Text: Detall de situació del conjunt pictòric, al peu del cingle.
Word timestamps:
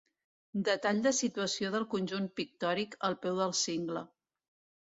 Detall 0.69 1.01
de 1.07 1.11
situació 1.17 1.69
del 1.77 1.85
conjunt 1.93 2.25
pictòric, 2.41 2.99
al 3.11 3.19
peu 3.27 3.41
del 3.45 3.55
cingle. 3.63 4.07